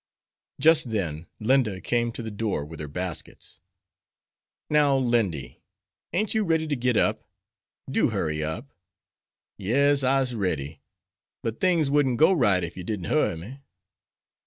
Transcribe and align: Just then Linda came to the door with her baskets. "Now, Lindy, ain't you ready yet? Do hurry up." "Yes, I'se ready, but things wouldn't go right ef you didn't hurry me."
Just 0.59 0.89
then 0.89 1.27
Linda 1.39 1.79
came 1.79 2.11
to 2.13 2.23
the 2.23 2.31
door 2.31 2.65
with 2.65 2.79
her 2.79 2.87
baskets. 2.87 3.61
"Now, 4.67 4.97
Lindy, 4.97 5.61
ain't 6.11 6.33
you 6.33 6.43
ready 6.43 6.65
yet? 6.81 7.23
Do 7.87 8.09
hurry 8.09 8.43
up." 8.43 8.73
"Yes, 9.59 10.03
I'se 10.03 10.33
ready, 10.33 10.81
but 11.43 11.59
things 11.59 11.91
wouldn't 11.91 12.17
go 12.17 12.33
right 12.33 12.63
ef 12.63 12.75
you 12.75 12.83
didn't 12.83 13.09
hurry 13.11 13.37
me." 13.37 13.61